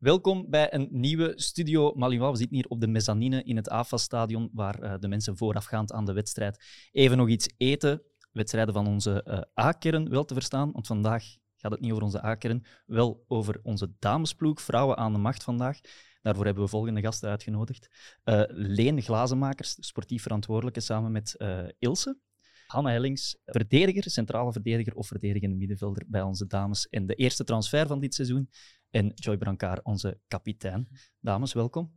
[0.00, 2.30] Welkom bij een nieuwe Studio Malinois.
[2.30, 6.04] We zitten hier op de mezzanine in het AFAS-stadion, waar uh, de mensen voorafgaand aan
[6.04, 8.02] de wedstrijd even nog iets eten.
[8.32, 11.24] Wedstrijden van onze uh, A-kern wel te verstaan, want vandaag
[11.56, 15.80] gaat het niet over onze A-kern, wel over onze damesploeg, vrouwen aan de macht vandaag.
[16.22, 17.88] Daarvoor hebben we volgende gasten uitgenodigd.
[18.24, 21.36] Uh, Leen Glazenmakers, sportief verantwoordelijke, samen met
[21.78, 22.18] Ilse.
[22.66, 26.88] Hanna Hellings, verdediger, centrale verdediger of verdedigende middenvelder bij onze dames.
[26.88, 28.48] En de eerste transfer van dit seizoen.
[28.90, 30.88] En Joy Brancard, onze kapitein.
[31.20, 31.92] Dames, welkom.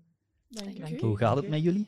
[0.49, 0.99] Dank u.
[0.99, 1.87] Hoe gaat het met jullie?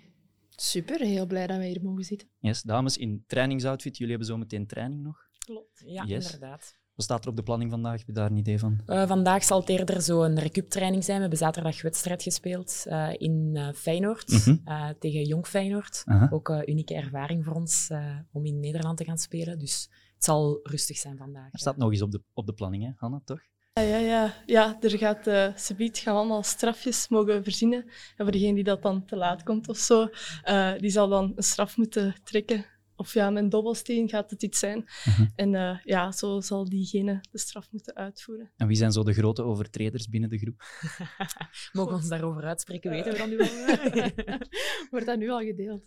[0.49, 2.27] Super, heel blij dat we hier mogen zitten.
[2.39, 3.97] Yes, dames, in trainingsoutfit.
[3.97, 5.17] Jullie hebben zo meteen training nog?
[5.37, 6.77] Klopt, ja, inderdaad.
[6.95, 7.97] Wat staat er op de planning vandaag?
[7.97, 8.81] Heb je daar een idee van?
[8.87, 11.15] Uh, vandaag zal het eerder zo'n recup-training zijn.
[11.15, 14.63] We hebben zaterdag wedstrijd gespeeld uh, in uh, Feyenoord -hmm.
[14.99, 16.01] tegen Jong Feyenoord.
[16.05, 16.33] -huh.
[16.33, 17.89] Ook een unieke ervaring voor ons
[18.31, 19.59] om in Nederland te gaan spelen.
[19.59, 21.53] Dus het zal rustig zijn vandaag.
[21.53, 23.41] Er staat nog eens op de, op de planning, hè, Hanna, toch?
[23.79, 24.33] Ja, ja, ja.
[24.45, 27.85] ja er gaat uh, subiet gaan allemaal strafjes mogen verzinnen.
[28.17, 30.09] En voor degene die dat dan te laat komt of zo,
[30.45, 32.65] uh, die zal dan een straf moeten trekken
[32.95, 34.77] of ja, met een dobbelsteen gaat het iets zijn.
[34.77, 35.27] Uh -huh.
[35.35, 38.51] En uh, ja, zo zal diegene de straf moeten uitvoeren.
[38.57, 40.63] En wie zijn zo de grote overtreders binnen de groep?
[41.73, 42.91] Mogen we ons daarover uitspreken?
[42.91, 43.47] Weten we dan nu al?
[44.91, 45.83] Wordt dat nu al gedeeld?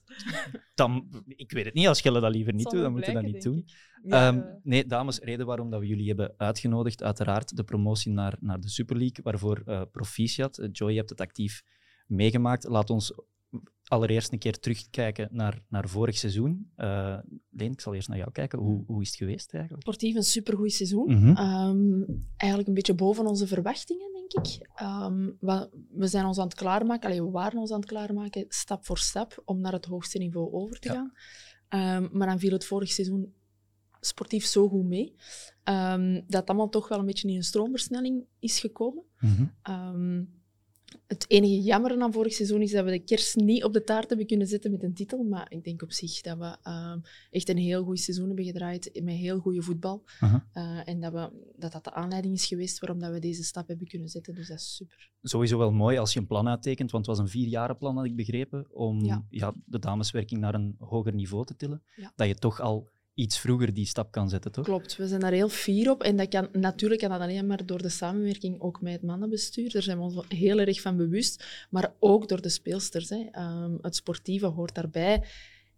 [0.75, 1.87] Dan, ik weet het niet.
[1.87, 3.65] Als Gelle dat liever niet doet, dan moeten we dat niet doen.
[4.03, 4.29] Ja.
[4.29, 8.61] Um, nee, dames, reden waarom dat we jullie hebben uitgenodigd, uiteraard de promotie naar, naar
[8.61, 10.69] de Super League, waarvoor uh, proficiat.
[10.73, 11.63] Joy, je hebt het actief
[12.07, 12.65] meegemaakt.
[12.65, 13.13] Laat ons
[13.89, 16.71] allereerst een keer terugkijken naar, naar vorig seizoen.
[16.77, 17.19] Uh,
[17.51, 18.59] Leen, ik zal eerst naar jou kijken.
[18.59, 19.83] Hoe, hoe is het geweest eigenlijk?
[19.83, 21.13] Sportief een supergoed seizoen.
[21.13, 21.37] Mm -hmm.
[21.39, 24.69] um, eigenlijk een beetje boven onze verwachtingen, denk ik.
[24.83, 28.45] Um, we, we, zijn ons aan het klaarmaken, allee, we waren ons aan het klaarmaken,
[28.49, 31.13] stap voor stap, om naar het hoogste niveau over te gaan.
[32.03, 33.33] Um, maar dan viel het vorig seizoen
[34.01, 35.15] sportief zo goed mee,
[36.27, 39.05] dat allemaal toch wel een beetje in een stroomversnelling is gekomen.
[39.19, 40.38] Mm -hmm.
[41.07, 44.09] Het enige jammer aan vorig seizoen is dat we de kerst niet op de taart
[44.09, 45.23] hebben kunnen zetten met een titel.
[45.23, 46.95] Maar ik denk op zich dat we uh,
[47.31, 50.03] echt een heel goed seizoen hebben gedraaid met heel goede voetbal.
[50.23, 50.41] Uh -huh.
[50.55, 53.69] uh, en dat, we, dat dat de aanleiding is geweest waarom dat we deze stap
[53.69, 54.35] hebben kunnen zetten.
[54.35, 55.11] Dus dat is super.
[55.23, 58.17] Sowieso wel mooi als je een plan uittekent, want het was een vierjarenplan, had ik
[58.17, 59.27] begrepen, om ja.
[59.31, 61.83] Ja, de dameswerking naar een hoger niveau te tillen.
[61.97, 62.13] Ja.
[62.17, 64.65] Dat je toch al iets vroeger die stap kan zetten, toch?
[64.65, 66.03] Klopt, we zijn daar heel fier op.
[66.03, 69.73] En dat kan, natuurlijk kan dat alleen maar door de samenwerking ook met het mannenbestuur.
[69.73, 71.45] Daar zijn we ons heel erg van bewust.
[71.71, 73.09] Maar ook door de speelsters.
[73.09, 73.27] Hè.
[73.33, 75.25] Um, het sportieve hoort daarbij.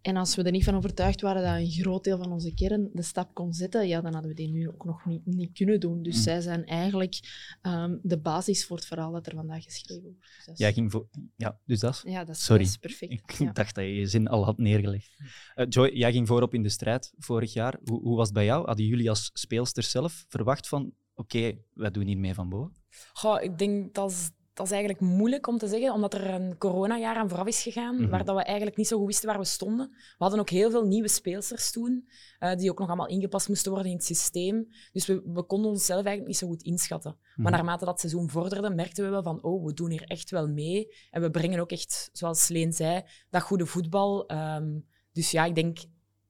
[0.03, 2.91] En als we er niet van overtuigd waren dat een groot deel van onze kern
[2.93, 5.81] de stap kon zetten, ja, dan hadden we die nu ook nog niet, niet kunnen
[5.81, 6.03] doen.
[6.03, 6.23] Dus mm.
[6.23, 7.19] zij zijn eigenlijk
[7.63, 10.19] um, de basis voor het verhaal dat er vandaag geschreven wordt.
[10.47, 11.09] Dus Jij ging voor...
[11.37, 12.13] Ja, dus dat is...
[12.13, 12.63] Ja, dat is, Sorry.
[12.63, 13.13] Dat is perfect.
[13.13, 13.53] Ik ja.
[13.61, 15.11] dacht dat je je zin al had neergelegd.
[15.55, 17.79] Uh, Joy, jij ging voorop in de strijd vorig jaar.
[17.85, 18.67] Hoe, hoe was het bij jou?
[18.67, 22.77] Hadden jullie als speelsters zelf verwacht van oké, okay, wij doen hier mee van boven?
[23.13, 27.17] Goh, ik denk dat dat is eigenlijk moeilijk om te zeggen, omdat er een coronajaar
[27.17, 28.11] aan vooraf is gegaan, mm -hmm.
[28.11, 29.89] waar dat we eigenlijk niet zo goed wisten waar we stonden.
[29.91, 32.09] We hadden ook heel veel nieuwe speelsters toen,
[32.41, 34.69] uh, die ook nog allemaal ingepast moesten worden in het systeem.
[34.93, 37.11] Dus we, we konden onszelf eigenlijk niet zo goed inschatten.
[37.11, 37.43] Mm -hmm.
[37.43, 40.49] Maar naarmate dat seizoen vorderde, merkten we wel van, oh, we doen hier echt wel
[40.49, 40.95] mee.
[41.11, 44.31] En we brengen ook echt, zoals Leen zei, dat goede voetbal.
[44.33, 45.79] Um, dus ja, ik denk,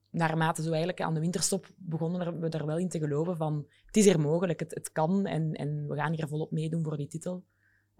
[0.09, 3.97] naarmate zo eigenlijk aan de winterstop begonnen we er wel in te geloven van, het
[3.97, 7.07] is hier mogelijk, het, het kan en, en we gaan hier volop meedoen voor die
[7.07, 7.43] titel.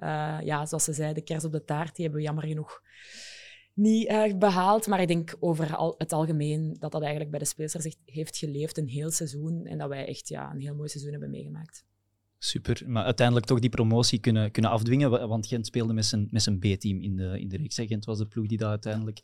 [0.01, 2.81] Uh, ja, zoals ze zei, de kers op de taart, die hebben we jammer genoeg
[3.73, 4.87] niet uh, behaald.
[4.87, 8.77] Maar ik denk over al, het algemeen dat dat eigenlijk bij de speelsters heeft geleefd
[8.77, 9.65] een heel seizoen.
[9.65, 11.85] En dat wij echt ja, een heel mooi seizoen hebben meegemaakt.
[12.37, 16.41] Super, maar uiteindelijk toch die promotie kunnen, kunnen afdwingen, want Gent speelde met zijn, met
[16.41, 17.75] zijn B-team in de, in de reeks.
[17.75, 19.19] Gent was de ploeg die daar uiteindelijk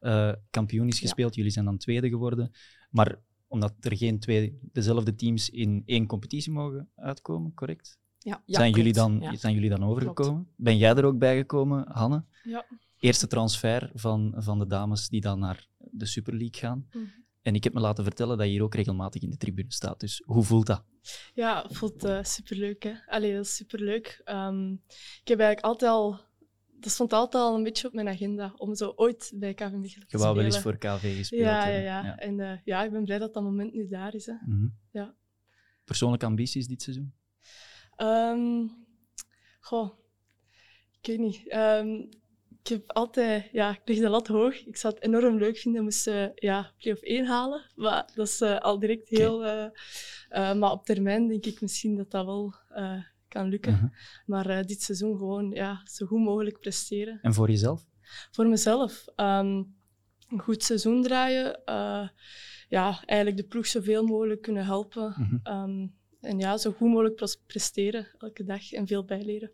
[0.00, 1.30] uh, kampioen is gespeeld.
[1.30, 1.36] Ja.
[1.36, 2.50] Jullie zijn dan tweede geworden.
[2.90, 7.98] Maar omdat er geen twee dezelfde teams in één competitie mogen uitkomen, correct?
[8.26, 9.36] Ja, ja, zijn, jullie dan, ja.
[9.36, 10.42] zijn jullie dan overgekomen?
[10.42, 10.56] Klopt.
[10.56, 12.24] Ben jij er ook bij gekomen, Hanne?
[12.44, 12.66] Ja.
[12.98, 16.88] Eerste transfer van, van de dames die dan naar de Super League gaan.
[16.92, 17.10] Mm.
[17.42, 20.00] En ik heb me laten vertellen dat je hier ook regelmatig in de tribune staat.
[20.00, 20.84] Dus hoe voelt dat?
[21.34, 22.82] Ja, het voelt uh, superleuk.
[22.82, 22.92] Hè?
[23.06, 24.22] Allee, dat is superleuk.
[24.24, 24.72] Um,
[25.22, 26.20] ik heb eigenlijk altijd al...
[26.80, 29.82] Dat stond altijd al een beetje op mijn agenda, om zo ooit bij KV Mechelen
[29.82, 30.06] te spelen.
[30.08, 32.16] Je wou wel eens voor KV gespeeld ja, ja, ja, ja.
[32.16, 34.26] En uh, ja, ik ben blij dat dat moment nu daar is.
[34.26, 34.32] Hè.
[34.32, 34.74] Mm -hmm.
[34.90, 35.14] ja.
[35.84, 37.14] Persoonlijke ambities dit seizoen?
[37.96, 38.70] Um,
[39.60, 39.98] goh,
[41.00, 41.54] ik weet niet.
[41.54, 42.08] Um,
[42.66, 44.66] ik heb altijd, ja, ik leg de lat hoog.
[44.66, 47.70] Ik zou het enorm leuk vinden moest ze uh, ja, play-off 1 halen.
[47.74, 49.34] Maar dat is uh, al direct heel...
[49.34, 49.70] Okay.
[50.30, 52.54] Uh, maar op termijn denk ik misschien dat dat wel
[53.28, 53.78] kan lukken.
[53.78, 53.90] -huh.
[54.26, 57.18] Maar dit seizoen gewoon ja, zo goed mogelijk presteren.
[57.22, 57.84] En voor jezelf?
[58.30, 59.04] Voor mezelf.
[59.16, 59.74] Um,
[60.28, 61.60] een goed seizoen draaien.
[62.68, 65.40] ja, eigenlijk de ploeg zoveel mogelijk kunnen helpen.
[65.42, 65.88] -huh.
[66.26, 69.50] En ja, zo goed mogelijk presteren elke dag en veel bijleren.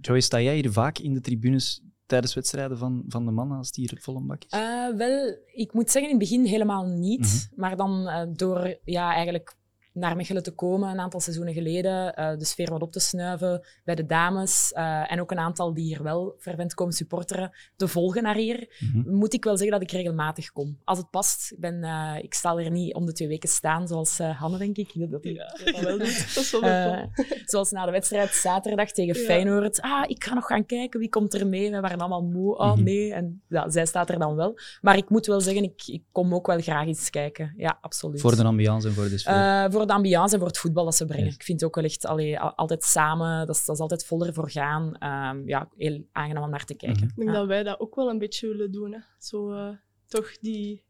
[0.00, 3.66] Joy, sta jij hier vaak in de tribunes tijdens wedstrijden van, van de mannen als
[3.66, 4.58] het hier volle bak is?
[4.58, 7.48] Uh, wel, ik moet zeggen in het begin helemaal niet.
[7.50, 7.60] Mhm.
[7.60, 9.54] Maar dan uh, door ja, eigenlijk
[9.92, 13.66] naar Mechelen te komen een aantal seizoenen geleden, uh, de sfeer wat op te snuiven
[13.84, 17.88] bij de dames uh, en ook een aantal die hier wel fervent komen supporteren, te
[17.88, 19.14] volgen naar hier, mm -hmm.
[19.14, 20.78] moet ik wel zeggen dat ik regelmatig kom.
[20.84, 21.52] Als het past.
[21.52, 24.76] Ik, ben, uh, ik zal er niet om de twee weken staan, zoals Hanne, denk
[24.76, 24.90] ik.
[24.94, 25.58] Dat, dat, ja.
[25.64, 26.34] dat wel doet.
[26.34, 27.10] dat is wel
[27.44, 29.24] zoals na de wedstrijd zaterdag tegen ja.
[29.24, 29.80] Feyenoord.
[29.80, 31.70] Ah, ik ga nog gaan kijken, wie komt er mee?
[31.70, 32.56] We waren allemaal moe.
[32.56, 32.84] Oh, mm -hmm.
[32.84, 33.12] nee.
[33.12, 34.58] En ja, zij staat er dan wel.
[34.80, 37.54] Maar ik moet wel zeggen, ik, ik kom ook wel graag eens kijken.
[37.56, 38.20] Ja, absoluut.
[38.20, 39.70] Voor de ambiance en voor de sfeer?
[39.82, 41.24] Voor de ambiance en voor het voetbal dat ze brengen.
[41.24, 41.34] Yes.
[41.34, 44.32] Ik vind het ook wel echt allee, altijd samen, dat is, dat is altijd voller
[44.32, 44.84] voor gaan.
[44.84, 47.02] Um, ja, heel aangenaam om naar te kijken.
[47.02, 47.10] Mm -hmm.
[47.10, 47.34] Ik denk ja.
[47.34, 48.92] dat wij dat ook wel een beetje willen doen.
[48.92, 48.98] Hè.
[49.18, 49.68] Zo, uh,
[50.06, 50.84] toch die,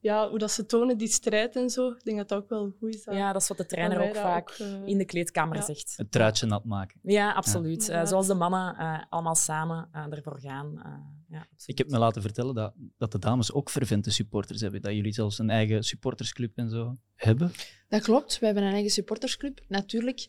[0.00, 1.90] ja, hoe dat ze tonen, die strijd en zo.
[1.90, 3.04] Ik denk dat dat ook wel goed is.
[3.04, 5.62] Dat, ja, dat is wat de trainer ook vaak ook, uh, in de kleedkamer ja.
[5.62, 5.94] zegt.
[5.96, 7.00] Het truitje nat maken.
[7.02, 7.86] Ja, absoluut.
[7.86, 8.00] Ja.
[8.00, 10.82] Uh, zoals de mannen uh, allemaal samen ervoor gaan.
[11.28, 14.82] ja, ik heb me laten vertellen dat, dat de dames ook fervente supporters hebben.
[14.82, 17.52] Dat jullie zelfs een eigen supportersclub en zo hebben.
[17.88, 18.38] Dat klopt.
[18.38, 19.60] We hebben een eigen supportersclub.
[19.68, 20.28] Natuurlijk,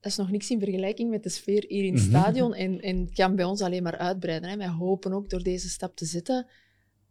[0.00, 2.54] dat is nog niks in vergelijking met de sfeer hier in het stadion.
[2.54, 4.50] en, en het kan bij ons alleen maar uitbreiden.
[4.50, 4.56] Hè.
[4.56, 6.46] Wij hopen ook door deze stap te zetten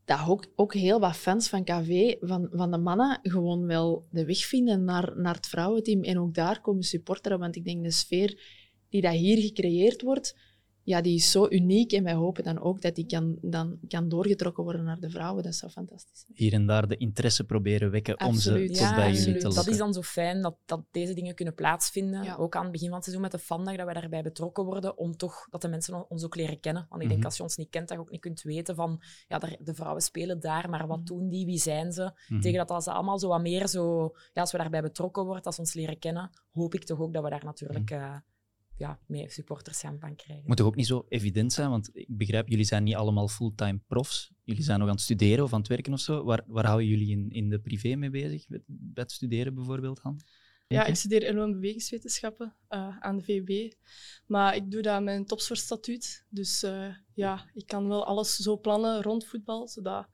[0.06, 4.26] dat ook, ook heel wat fans van KV, van, van de mannen, gewoon wel de
[4.26, 7.40] weg vinden naar, naar het vrouwenteam en ook daar komen supporteren.
[7.40, 8.40] Want ik denk de sfeer
[8.90, 10.38] die dat hier gecreëerd wordt,
[10.86, 14.10] ja, die is zo uniek en wij hopen dan ook dat die kan, dan kan
[14.10, 15.44] doorgetrokken worden naar de vrouwen.
[15.44, 16.32] Dat zou fantastisch zijn.
[16.38, 18.70] Hier en daar de interesse proberen wekken absoluut.
[18.70, 19.26] om ze tot ja, bij absoluut.
[19.26, 19.64] jullie te lokken.
[19.64, 22.24] Dat is dan zo fijn dat, dat deze dingen kunnen plaatsvinden.
[22.24, 22.36] Ja.
[22.36, 24.98] Ook aan het begin van het seizoen met de fandag, dat we daarbij betrokken worden,
[24.98, 26.86] om toch dat de mensen ons ook leren kennen.
[26.90, 27.26] Want ik denk, mm -hmm.
[27.26, 30.02] als je ons niet kent, dat je ook niet kunt weten van, ja, de vrouwen
[30.02, 32.04] spelen daar, maar wat doen die, wie zijn ze?
[32.04, 32.42] Mm -hmm.
[32.42, 35.56] Tegen dat als allemaal zo wat meer zo, ja, als we daarbij betrokken worden, als
[35.56, 37.90] we ons leren kennen, hoop ik toch ook dat we daar natuurlijk...
[37.90, 38.24] Mm -hmm.
[38.78, 40.44] Ja, mee supporters gaan van krijgen.
[40.48, 41.70] Moet toch ook niet zo evident zijn?
[41.70, 44.34] Want ik begrijp, jullie zijn niet allemaal fulltime profs.
[44.44, 46.24] Jullie zijn nog aan het studeren of aan het werken of zo.
[46.24, 48.46] Waar, waar houden jullie in, in de privé mee bezig?
[48.48, 50.22] Bij het studeren bijvoorbeeld, Han?
[50.68, 53.74] Ja, ik studeer inloop- en bewegingswetenschappen uh, aan de VUB.
[54.26, 56.26] Maar ik doe dat met een topsportstatuut.
[56.30, 60.08] Dus uh, ja, ik kan wel alles zo plannen rond voetbal, zodat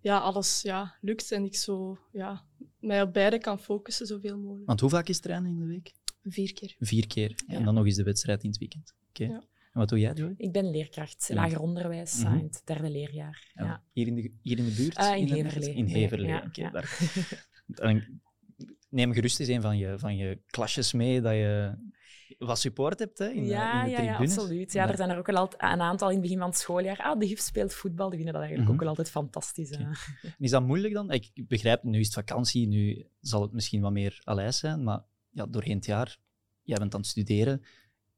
[0.00, 2.46] ja, alles ja, lukt en ik zo ja,
[2.80, 4.66] mij op beide kan focussen zoveel mogelijk.
[4.66, 5.92] Want hoe vaak is trainen in de week?
[6.28, 6.74] Vier keer.
[6.78, 7.34] Vier keer.
[7.46, 7.54] Ja.
[7.54, 8.94] En dan nog eens de wedstrijd in het weekend.
[9.08, 9.22] Oké.
[9.22, 9.36] Okay.
[9.36, 9.42] Ja.
[9.72, 10.34] En wat doe jij, Joy?
[10.36, 12.38] Ik ben leerkracht, lager onderwijs, mm -hmm.
[12.38, 13.50] in het derde leerjaar.
[13.54, 13.82] Ja.
[13.92, 14.98] Hier, in de, hier in de buurt?
[14.98, 15.74] Uh, in Heverlee.
[15.74, 16.46] In Heverlee, oké.
[16.46, 16.70] Okay,
[17.66, 18.10] daar...
[18.88, 21.78] Neem gerust eens een van je, van je klasjes mee dat je
[22.38, 24.72] wat support hebt hè, in, ja, de, in de ja, ja, absoluut.
[24.72, 26.98] Ja, er zijn er ook al een aantal in het begin van het schooljaar.
[26.98, 28.08] Ah, de juf speelt voetbal.
[28.08, 28.74] Die vinden dat eigenlijk mm -hmm.
[28.74, 29.72] ook wel altijd fantastisch.
[29.72, 29.94] Okay.
[30.38, 31.10] Is dat moeilijk dan?
[31.10, 35.04] Ik begrijp, nu is het vakantie, nu zal het misschien wat meer alijs zijn, maar
[35.38, 36.18] ja, doorheen het jaar.
[36.62, 37.62] Jij bent aan het studeren,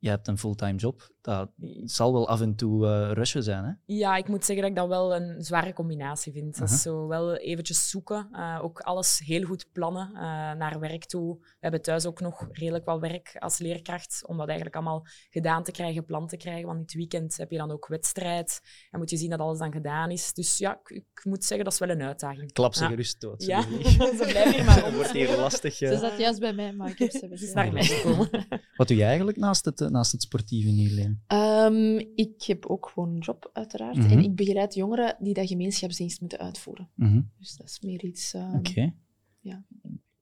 [0.01, 1.09] je hebt een fulltime job.
[1.21, 1.51] Dat
[1.85, 3.73] zal wel af en toe uh, rushen zijn, hè?
[3.85, 6.59] Ja, ik moet zeggen dat ik dat wel een zware combinatie vind.
[6.59, 10.21] Dat is zo wel eventjes zoeken, uh, ook alles heel goed plannen uh,
[10.53, 11.39] naar werk toe.
[11.41, 15.63] We hebben thuis ook nog redelijk wat werk als leerkracht, om dat eigenlijk allemaal gedaan
[15.63, 16.67] te krijgen, plan te krijgen.
[16.67, 18.61] Want in het weekend heb je dan ook wedstrijd
[18.91, 20.33] en moet je zien dat alles dan gedaan is.
[20.33, 22.53] Dus ja, ik, ik moet zeggen, dat is wel een uitdaging.
[22.53, 22.89] Klap ze ja.
[22.89, 23.45] gerust dood.
[23.45, 23.63] Ja,
[24.21, 25.75] ze blijven hier maar Het wordt hier lastig.
[25.75, 28.31] Ze zat juist bij mij, maar ik heb ze is naar mij gekomen.
[28.77, 33.15] Wat doe je eigenlijk naast het, naast het sportieve hier, um, Ik heb ook gewoon
[33.15, 33.97] een job, uiteraard.
[33.97, 34.11] Mm -hmm.
[34.11, 36.89] En ik begeleid jongeren die dat gemeenschapsdienst moeten uitvoeren.
[36.95, 37.31] Mm -hmm.
[37.39, 38.35] Dus dat is meer iets...
[38.35, 38.71] Um, Oké.
[38.71, 38.95] Okay.
[39.41, 39.65] Ja.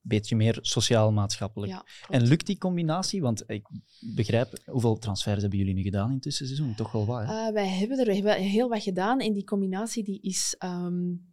[0.00, 1.72] Beetje meer sociaal-maatschappelijk.
[1.72, 3.20] Ja, en lukt die combinatie?
[3.20, 3.68] Want ik
[4.14, 6.74] begrijp, hoeveel transfers hebben jullie nu gedaan in het tussenseizoen?
[6.74, 7.46] Toch wel wat, hè?
[7.46, 11.26] Uh, wij hebben er hebben heel wat gedaan en die combinatie die is um,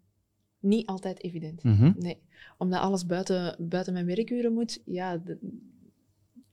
[0.59, 1.63] niet altijd evident.
[1.63, 1.95] Mm -hmm.
[1.97, 2.21] Nee.
[2.57, 5.17] Omdat alles buiten, buiten mijn werkuren moet, ja...
[5.17, 5.63] De,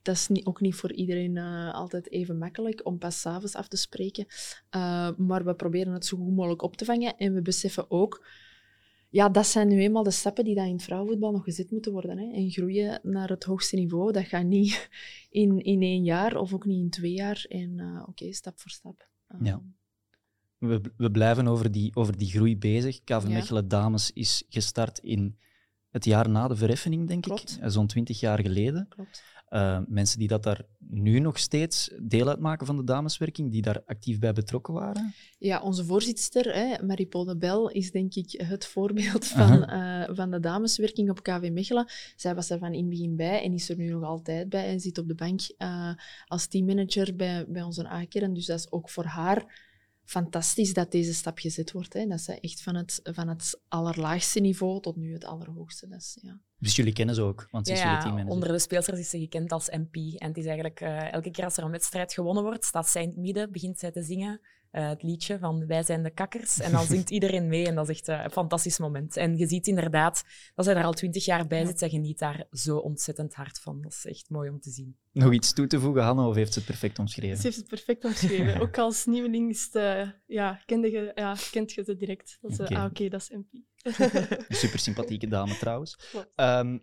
[0.03, 3.69] dat is niet, ook niet voor iedereen uh, altijd even makkelijk om pas s'avonds af
[3.69, 4.27] te spreken.
[4.71, 7.17] Uh, maar we proberen het zo goed mogelijk op te vangen.
[7.17, 8.27] En we beseffen ook,
[9.11, 11.93] ja, dat zijn nu eenmaal de stappen die dan in het vrouwenvoetbal nog gezet moeten
[11.93, 12.19] worden.
[12.19, 12.33] Hè.
[12.33, 14.89] En groeien naar het hoogste niveau, dat gaat niet
[15.31, 17.45] in, in één jaar of ook niet in twee jaar.
[17.49, 19.09] En uh, oké, stap voor stap.
[19.43, 19.63] ja.
[20.59, 23.05] We, we blijven over die, over die groei bezig.
[23.05, 23.69] KV Mechelen.
[23.69, 25.39] Dames is gestart in
[25.93, 27.59] het jaar na de verheffening, denk Klopt.
[27.63, 27.71] ik.
[27.71, 28.87] Zo'n twintig jaar geleden.
[28.89, 29.23] Klopt.
[29.51, 33.83] Uh, mensen die dat daar nu nog steeds deel uitmaken van de dameswerking, die daar
[33.87, 35.15] actief bij betrokken waren?
[35.39, 40.31] Ja, onze voorzitter, hè, Marie-Paul de Bel, is denk ik het voorbeeld van, uh, van
[40.31, 41.87] de dameswerking op KV Mechelen.
[42.17, 44.67] Zij was er van in het begin bij en is er nu nog altijd bij
[44.67, 45.91] en zit op de bank uh,
[46.27, 48.35] als teammanager bij, bij onze A-kern.
[48.35, 49.71] Dus dat is ook voor haar
[50.05, 51.93] fantastisch dat deze stap gezet wordt.
[51.93, 52.07] Hè.
[52.07, 55.89] Dat ze echt van het, van het allerlaagste niveau tot nu het allerhoogste.
[55.89, 56.41] Dat is, ja.
[56.59, 58.33] Dus jullie kennen ze ook, want ze is jullie Ja, teammanager.
[58.35, 59.95] onder de speelsters is ze gekend als MP.
[59.97, 63.03] En het is eigenlijk eh, elke keer als er een wedstrijd gewonnen wordt, staat zij
[63.03, 64.41] in het midden, begint zij te zingen.
[64.73, 66.61] Eh, het liedje van Wij zijn de kakkers.
[66.61, 69.17] En dan zingt iedereen mee en dat is echt eh, een fantastisch moment.
[69.17, 70.25] En je ziet inderdaad
[70.55, 71.79] dat zij er al twintig jaar bij zit.
[71.79, 73.83] Zij geniet daar zo ontzettend hard van.
[73.83, 74.97] Dat is echt mooi om te zien.
[75.13, 77.43] Nog iets toe te voegen, Hanne, of heeft ze het perfect Ze omschreven?
[77.43, 78.61] heeft het perfect omschreven.
[78.63, 82.39] Ook als nieuweling is het, eh, ja, kende je, ja, kent je ze direct.
[82.41, 82.75] Dat ze, Oké.
[82.75, 83.53] ah, oké, dat is MP.
[84.49, 85.99] Een super sympathieke dame trouwens.
[86.35, 86.79] Ehm,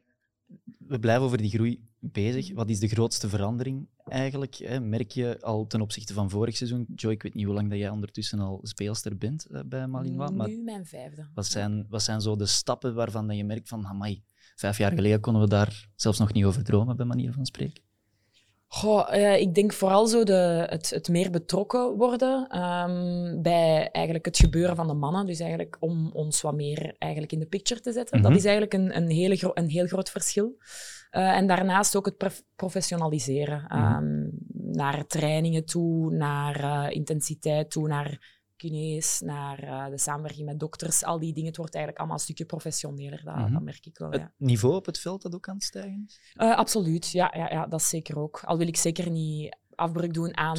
[0.78, 2.54] we blijven over die groei bezig.
[2.54, 4.56] Wat is de grootste verandering eigenlijk?
[4.56, 4.80] Hè?
[4.80, 6.86] Merk je al ten opzichte van vorig seizoen?
[6.96, 10.32] Joy, ik weet niet hoe lang dat jij ondertussen al speelster bent eh, bij Malinois,
[10.32, 11.28] maar Nu mijn vijfde.
[11.34, 14.24] wat zijn, wat zijn zo de stappen waarvan dat je merkt van, amai,
[14.56, 17.84] vijf jaar geleden konden we daar zelfs nog niet over dromen, bij manier van spreken?
[18.72, 24.26] Goh, eh, ik denk vooral zo de, het, het meer betrokken worden ehm, bij eigenlijk
[24.26, 25.26] het gebeuren van de mannen.
[25.26, 28.20] Dus eigenlijk om ons wat meer eigenlijk in de picture te zetten.
[28.20, 28.28] Mhm.
[28.28, 30.58] Dat is eigenlijk een, een, hele een heel groot verschil.
[31.10, 33.68] Eh, en daarnaast ook het prof- professionaliseren.
[33.68, 34.28] Ehm,
[34.72, 41.04] Naar trainingen toe, naar eh, intensiteit toe, naar kinees, naar eh, de samenwerking met dokters.
[41.04, 43.22] Al die dingen, het wordt eigenlijk allemaal een stukje professioneler.
[43.24, 43.54] Dat, Mhm.
[43.54, 44.20] dat merk ik wel, ja.
[44.20, 46.20] Het niveau op het veld dat ook aan het stijgen is?
[46.56, 48.42] Absoluut, ja, ja, ja, dat is zeker ook.
[48.46, 50.58] Al wil ik zeker niet afbreuk doen aan...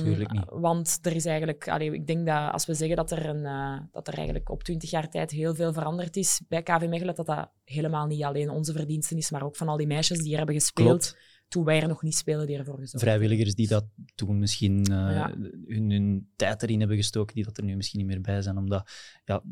[0.49, 1.69] Want er is eigenlijk...
[1.69, 4.63] Allee, ik denk dat als we zeggen dat er, een, eh, dat er eigenlijk op
[4.63, 8.51] twintig jaar tijd heel veel veranderd is bij KV Mechelen, dat dat helemaal niet alleen
[8.51, 11.17] onze verdiensten is, maar ook van al die meisjes die er hebben gespeeld Klopt.
[11.49, 13.85] toen wij er nog niet spelen, die ervoor gezorgd Vrijwilligers die dat
[14.15, 15.35] toen misschien eh, Ja.
[15.67, 18.57] hun, hun tijd erin hebben gestoken, die dat er nu misschien niet meer bij zijn,
[18.57, 18.91] omdat
[19.25, 19.43] ja,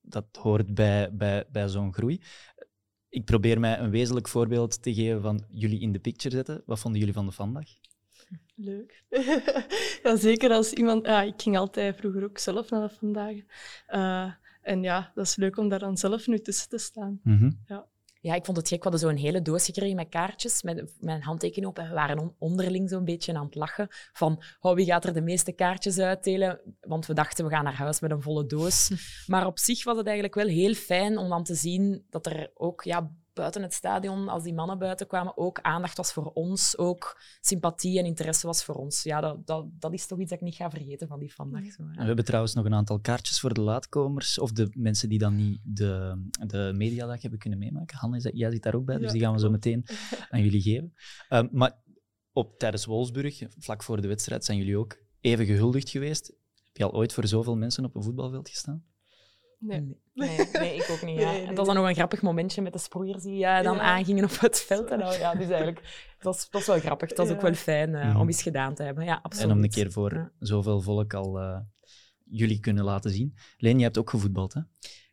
[0.00, 2.20] dat hoort bij, bij, bij zo'n groei.
[3.08, 6.62] Ik probeer mij een wezenlijk voorbeeld te geven van jullie in de picture zetten.
[6.66, 7.68] Wat vonden jullie van de vandaag?
[8.60, 9.04] Leuk.
[10.02, 11.06] ja, zeker als iemand...
[11.06, 13.36] Ja, ik ging altijd vroeger ook zelf naar de vandaag.
[13.86, 17.20] Eh, en ja, dat is leuk om daar dan zelf nu tussen te staan.
[18.20, 18.84] Ja, ik vond het gek.
[18.84, 21.78] We hadden zo'n hele doos gekregen met kaartjes, met mijn handtekening op.
[21.78, 25.12] En we waren on- onderling zo'n beetje aan het lachen van oh, wie gaat er
[25.12, 26.60] de meeste kaartjes uitdelen?
[26.80, 28.90] Want we dachten, we gaan naar huis met een volle doos.
[29.26, 32.50] Maar op zich was het eigenlijk wel heel fijn om dan te zien dat er
[32.54, 36.78] ook ja, buiten het stadion, als die mannen buiten kwamen, ook aandacht was voor ons.
[36.78, 39.02] Ook sympathie en interesse was voor ons.
[39.02, 41.72] Ja, dat, dat, dat is toch iets dat ik niet ga vergeten van die vandaag.
[41.72, 42.00] Zo, En ja.
[42.00, 45.36] we hebben trouwens nog een aantal kaartjes voor de laatkomers, of de mensen die dan
[45.36, 47.96] niet de, de mediadag hebben kunnen meemaken.
[47.98, 49.84] Hanne, is dat- jij zit daar ook bij, dus Ja, die gaan we zo meteen
[50.30, 50.94] aan jullie geven.
[51.28, 51.76] Ehm, maar
[52.32, 56.26] op, tijdens Wolfsburg, vlak voor de wedstrijd, zijn jullie ook even gehuldigd geweest.
[56.64, 58.84] Heb je al ooit voor zoveel mensen op een voetbalveld gestaan?
[59.58, 59.96] Nee.
[60.14, 61.18] Nee, nee, ik ook niet.
[61.18, 61.24] Ja.
[61.30, 63.74] Nee, nee, het was dan nog een grappig momentje met de sproeiers die eh, dan
[63.76, 63.80] Ja.
[63.82, 64.90] aangingen op het veld.
[64.90, 65.80] En, nou, ja, dus eigenlijk,
[66.18, 67.08] dat was, dat was wel grappig.
[67.08, 68.20] Het was ook wel fijn eh, Mhm.
[68.20, 69.04] om eens gedaan te hebben.
[69.04, 69.50] Ja, absoluut.
[69.50, 70.30] En om een keer voor Ja.
[70.38, 71.60] zoveel volk al eh,
[72.24, 73.34] jullie kunnen laten zien.
[73.58, 74.60] Leen, je hebt ook gevoetbald, hè?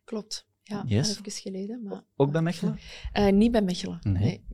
[0.03, 0.47] Klopt.
[0.63, 1.09] Ja, Yes.
[1.19, 1.83] even geleden.
[1.83, 2.79] Maar, Ook bij Mechelen?
[3.11, 3.99] Eh, niet bij Mechelen.
[4.01, 4.45] Nee.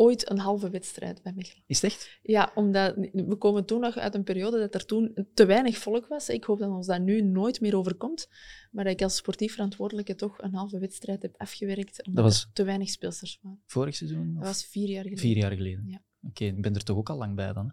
[0.00, 1.64] Ooit een halve wedstrijd bij Mechelen.
[1.66, 2.18] Is het echt?
[2.22, 6.06] Ja, omdat we komen toen nog uit een periode dat er toen te weinig volk
[6.06, 6.28] was.
[6.28, 8.28] Ik hoop dat ons dat nu nooit meer overkomt.
[8.70, 12.06] Maar dat ik als sportief verantwoordelijke toch een halve wedstrijd heb afgewerkt.
[12.06, 13.62] Omdat Dat was- er te weinig speelsters waren.
[13.66, 14.32] Vorig seizoen?
[14.34, 15.18] Dat of was vier jaar geleden.
[15.18, 15.84] Vier jaar geleden?
[15.86, 16.02] Ja.
[16.22, 17.66] Oké, ik ben er toch ook al lang bij dan.
[17.66, 17.72] Hè?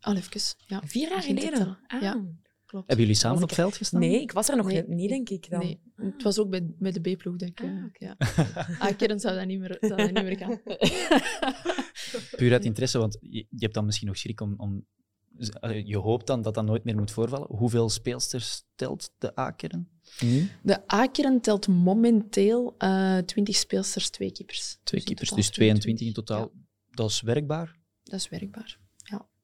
[0.00, 0.82] Al even, ja.
[0.84, 1.78] Vier jaar geleden?
[1.86, 2.02] Ah.
[2.02, 2.24] Ja.
[2.72, 2.86] Klopt.
[2.86, 4.00] Hebben jullie samen op het veld gestaan?
[4.00, 5.50] Nee, ik was er nog Nee, niet, denk ik.
[5.50, 5.60] Dan.
[5.60, 7.60] Nee, het was ook bij, bij de B-ploeg dat ik...
[7.60, 8.04] Ah, oké.
[8.04, 8.16] ja.
[9.08, 10.60] Ah, zou dat niet meer, zou dat niet meer gaan.
[12.36, 14.54] Puur uit interesse, want je, je hebt dan misschien nog schrik om...
[14.56, 14.86] om
[15.84, 17.56] je hoopt dan dat dat nooit meer moet voorvallen.
[17.56, 19.88] Hoeveel speelsters telt de A-kern
[20.20, 20.48] nu?
[20.62, 24.78] De A-kern telt momenteel eh 20 speelsters, twee keepers.
[24.84, 26.24] Twee Dus keepers, dus 22 in 22.
[26.24, 26.52] totaal.
[26.90, 27.76] Dat is werkbaar.
[28.02, 28.80] Dat is werkbaar.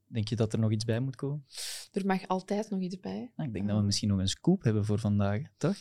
[0.08, 1.44] Denk je dat er nog iets bij moet komen?
[1.92, 3.30] Er mag altijd nog iets bij.
[3.36, 5.76] Nou, ik denk dat we misschien nog een scoop hebben voor vandaag, toch?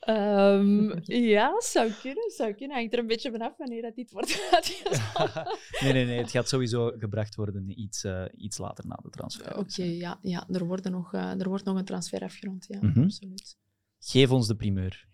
[0.00, 0.98] Ehm,
[1.34, 2.76] ja, zou kunnen, zou kunnen.
[2.76, 5.58] Hangt er een beetje vanaf wanneer dat dit wordt uitgezonden.
[5.82, 6.18] nee, nee, nee.
[6.18, 9.58] Het gaat sowieso gebracht worden iets, eh, iets later na de transfer.
[9.58, 12.66] Oké, ja, ja er, worden nog, eh, er wordt nog een transfer afgerond.
[12.68, 13.02] Ja, Mhm.
[13.02, 13.56] absoluut.
[13.98, 15.08] Geef ons de primeur.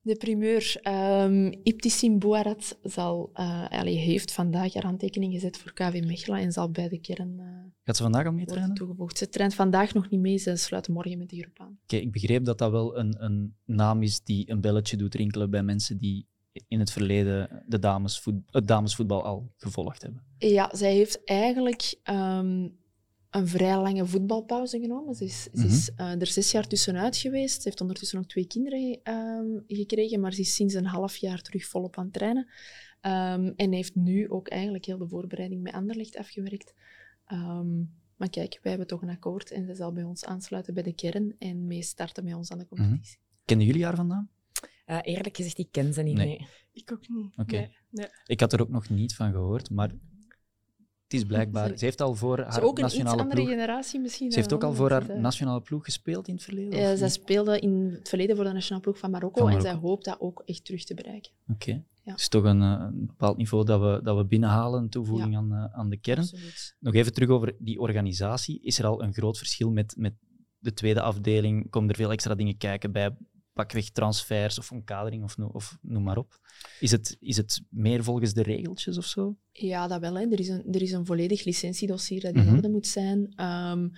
[0.00, 0.80] De primeur.
[0.88, 6.52] Um, Ibtissim Bouarat zal, eh, allee, heeft vandaag haar handtekening gezet voor KV Mechelen en
[6.52, 7.46] zal bij de kern eh,
[7.84, 8.74] Gaat ze vandaag al mee trainen?
[8.74, 9.18] toegevoegd.
[9.18, 11.78] Ze traint vandaag nog niet mee, ze sluit morgen met de groep aan.
[11.82, 15.50] Oké, ik begreep dat dat wel een, een naam is die een belletje doet rinkelen
[15.50, 16.26] bij mensen die
[16.68, 20.22] in het verleden de damesvoet, het damesvoetbal al gevolgd hebben.
[20.38, 22.68] Ja, zij heeft eigenlijk ehm,
[23.30, 25.14] een vrij lange voetbalpauze genomen.
[25.14, 27.54] Ze is, ze is eh, er zes jaar tussenuit geweest.
[27.62, 31.42] Ze heeft ondertussen nog twee kinderen ehm, gekregen, maar ze is sinds een half jaar
[31.42, 32.48] terug volop aan het trainen.
[33.00, 36.74] Ehm, en heeft nu ook eigenlijk heel de voorbereiding met Anderlecht afgewerkt.
[37.24, 37.76] Ehm,
[38.16, 40.94] maar kijk, wij hebben toch een akkoord en ze zal bij ons aansluiten bij de
[40.94, 43.18] kern en mee starten met ons aan de competitie.
[43.44, 44.30] Kennen jullie haar vandaan?
[44.86, 46.16] Uh, eerlijk gezegd, ik ken ze niet.
[46.16, 46.46] Nee.
[46.72, 47.36] Ik ook niet.
[47.36, 47.70] Oké.
[47.90, 49.90] Nee, Ik had er ook nog niet van gehoord, maar
[51.08, 51.78] het is blijkbaar.
[51.78, 54.30] Ze heeft al voor haar ook een nationale iets andere generatie misschien.
[54.30, 56.78] Ze heeft ook al voor haar nationale ploeg gespeeld in het verleden?
[56.78, 60.04] Ja, zij speelde in het verleden voor de nationale ploeg van Marokko, en zij hoopt
[60.04, 61.32] dat ook echt terug te bereiken.
[61.48, 61.70] Oké.
[62.02, 62.10] Ja.
[62.10, 65.36] Het is toch een, eh, een, bepaald niveau dat we, dat we binnenhalen, een toevoeging
[65.36, 66.18] aan, uh, aan de kern.
[66.18, 66.76] Absoluut.
[66.78, 68.60] Nog even terug over die organisatie.
[68.62, 70.14] Is er al een groot verschil met, met
[70.58, 71.70] de tweede afdeling?
[71.70, 73.16] Komen er veel extra dingen kijken bij
[73.58, 76.40] pakweg transfers of omkadering of, of noem maar op?
[76.80, 79.36] Is het, is het meer volgens de regeltjes of zo?
[79.52, 80.14] Ja, dat wel.
[80.14, 80.30] Hè.
[80.30, 82.54] Er, is een, er is een volledig licentiedossier dat in mhm.
[82.54, 83.44] orde moet zijn.
[83.44, 83.92] Um,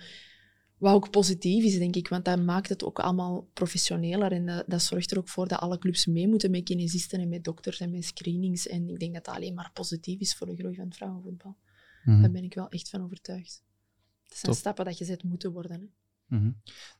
[0.77, 4.31] wat ook positief is, denk ik, want dat maakt het ook allemaal professioneler.
[4.31, 7.29] En dat, dat, zorgt er ook voor dat alle clubs mee moeten met kinesisten en
[7.29, 8.67] met dokters en met screenings.
[8.67, 11.57] En ik denk dat dat alleen maar positief is voor de groei van het vrouwenvoetbal.
[12.03, 12.21] Mhm.
[12.21, 13.63] Daar ben ik wel echt van overtuigd.
[14.27, 15.71] Het zijn stappen dat gezet moeten worden.
[15.71, 16.37] Hè.
[16.37, 16.51] Mhm.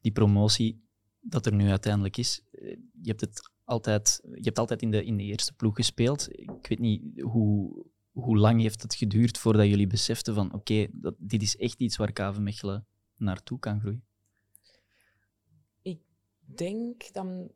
[0.02, 0.82] Die promotie
[1.22, 5.06] dat er nu uiteindelijk is, eh, je hebt het altijd, je hebt altijd in, de,
[5.06, 6.28] in de eerste ploeg gespeeld.
[6.40, 10.88] Ik weet niet hoe, hoe lang heeft het geduurd voordat jullie beseften van oké,
[11.18, 12.86] dit is echt iets waar KV Mechelen
[13.16, 14.04] naartoe kan groeien?
[15.82, 16.00] Ik
[16.38, 17.52] denk dan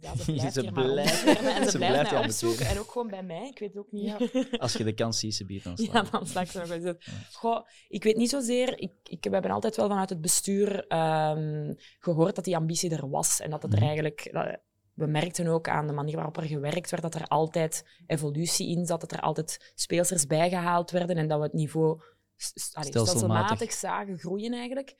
[0.00, 1.24] ja, ze blijft, ze blijft,
[1.60, 2.66] en ze, blijft, mij opzoeken.
[2.66, 3.48] En ook gewoon bij mij.
[3.48, 4.04] Ik weet ook niet.
[4.04, 4.18] Ja.
[4.58, 6.94] Als je de kans ziet, ze biedt dan Ja, dan sta ik nog eens
[7.32, 8.78] Goh, Ik weet niet zozeer...
[8.78, 13.10] Ik, ik, we hebben altijd wel vanuit het bestuur um, gehoord dat die ambitie er
[13.10, 13.40] was.
[13.40, 13.86] En dat het er mhm.
[13.86, 14.28] eigenlijk...
[14.32, 14.58] Dat,
[14.94, 18.86] we merkten ook aan de manier waarop er gewerkt werd dat er altijd evolutie in
[18.86, 22.00] zat, dat er altijd speelsters bijgehaald werden en dat we het niveau
[22.36, 24.94] stelselmatig zagen groeien eigenlijk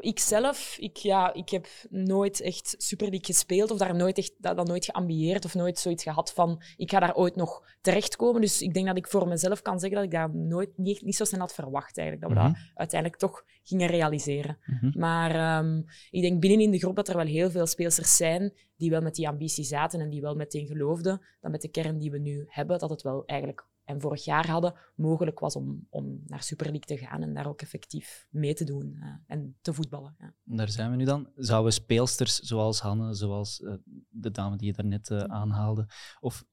[0.00, 4.32] ik zelf, ik, ja, ik heb nooit echt Super League gespeeld of daar nooit echt,
[4.38, 8.40] dat, dat nooit geambieerd of nooit zoiets gehad van ik ga daar ooit nog terechtkomen.
[8.40, 11.16] Dus ik denk dat ik voor mezelf kan zeggen dat ik dat nooit niet, niet
[11.16, 12.28] zo snel had verwacht eigenlijk.
[12.28, 12.70] Dat we dat mhm.
[12.74, 14.58] uiteindelijk toch gingen realiseren.
[14.64, 14.98] Mhm.
[14.98, 18.52] Maar ehm, ik denk binnen in de groep dat er wel heel veel speelsters zijn
[18.76, 21.98] die wel met die ambitie zaten en die wel meteen geloofden dat met de kern
[21.98, 25.86] die we nu hebben, dat het wel eigenlijk en vorig jaar hadden, mogelijk was om,
[25.88, 29.56] om naar Super League te gaan en daar ook effectief mee te doen uh, en
[29.60, 30.14] te voetballen.
[30.18, 30.34] Ja.
[30.44, 31.30] Daar zijn we nu dan.
[31.34, 33.74] Zouden speelsters zoals Hanne, zoals uh,
[34.08, 35.86] de dame die je daarnet uh, aanhaalde,
[36.20, 36.44] of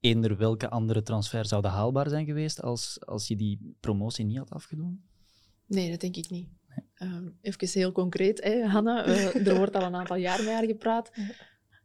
[0.00, 4.50] eender welke andere transfer zouden haalbaar zijn geweest als, als je die promotie niet had
[4.50, 5.04] afgedaan?
[5.66, 6.48] Nee, dat denk ik niet.
[6.68, 7.10] Nee.
[7.10, 9.02] Uh, even heel concreet, hè, Hanne.
[9.50, 11.10] er wordt al een aantal jaar met haar gepraat.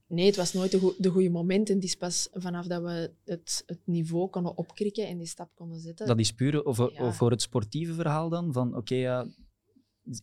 [0.09, 1.69] Nee, het was nooit de, de goede moment.
[1.69, 5.49] En het is pas vanaf dat we het, het niveau konden opkrikken en die stap
[5.55, 6.07] konden zetten.
[6.07, 8.53] Dat is puur over, voor het sportieve verhaal dan?
[8.53, 9.27] Van oké, ja,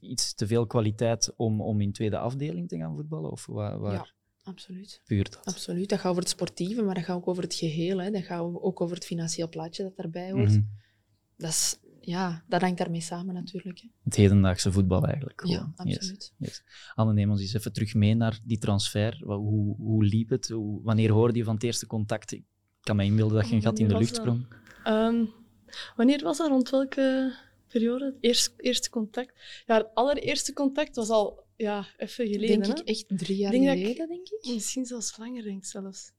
[0.01, 3.31] iets te veel kwaliteit om, om in tweede afdeling te gaan voetballen?
[3.31, 3.93] Of waar, waar...
[3.93, 4.09] Ja,
[4.43, 5.01] absoluut.
[5.05, 5.45] Puur dat?
[5.45, 5.89] Absoluut.
[5.89, 8.01] Dat gaat over het sportieve, maar dat gaat ook over het geheel.
[8.01, 8.11] Hè.
[8.11, 10.51] Dat gaat ook over het financieel plaatje dat daarbij hoort.
[10.51, 10.63] Mhm.
[11.37, 13.79] Dat is ja, dat hangt daarmee samen natuurlijk.
[13.79, 13.89] Hè.
[14.05, 15.43] Het hedendaagse voetbal eigenlijk.
[15.47, 16.33] Ja, absoluut.
[16.39, 16.63] Yes,
[16.95, 19.23] Anne, neem ons eens even terug mee naar die transfer.
[19.25, 20.49] Hoe, hoe liep het?
[20.49, 22.33] Hoe, wanneer hoorde je van het eerste contact?
[22.33, 22.45] Ik
[22.81, 24.47] kan me inbeelden dat je een gat in de lucht sprong.
[24.85, 25.25] Ehm,
[25.97, 26.49] wanneer was dat?
[26.49, 27.35] Rond welke
[27.69, 28.15] periode?
[28.21, 29.33] Eerst, eerste contact?
[29.67, 32.63] Ja, het allereerste contact was al ja, even geleden.
[32.63, 34.53] Denk ik echt drie jaar geleden, denk ik.
[34.55, 36.13] Misschien zelfs langer, denk ik zelfs.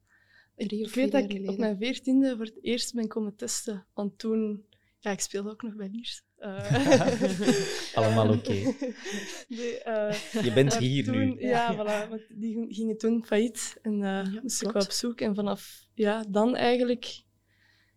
[0.56, 1.50] Drie of ik weet dat ik geleden.
[1.50, 3.86] op mijn veertiende voor het eerst ben komen testen.
[3.94, 4.64] Want toen
[5.00, 6.24] ja, ik speelde ook nog bij Liers.
[6.40, 8.52] Uh, Allemaal oké.
[8.52, 11.36] uh, je bent hier nu.
[11.40, 15.22] Ja, voilà, want die gingen toen failliet en uh, ja, moest ik op zoek.
[15.22, 17.24] En vanaf ja, dan eigenlijk